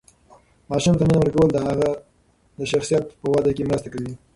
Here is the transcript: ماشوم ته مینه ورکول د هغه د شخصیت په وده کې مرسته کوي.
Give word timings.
ماشوم 0.69 0.95
ته 0.99 1.03
مینه 1.07 1.19
ورکول 1.21 1.49
د 1.53 1.57
هغه 1.67 1.89
د 2.59 2.61
شخصیت 2.71 3.03
په 3.19 3.27
وده 3.33 3.51
کې 3.55 3.67
مرسته 3.69 3.87
کوي. 3.93 4.13